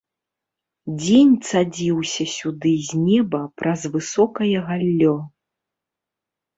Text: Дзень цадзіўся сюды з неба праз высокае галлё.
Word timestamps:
Дзень 1.01 1.35
цадзіўся 1.49 2.23
сюды 2.37 2.73
з 2.87 3.05
неба 3.05 3.45
праз 3.63 3.81
высокае 4.01 4.53
галлё. 4.69 5.17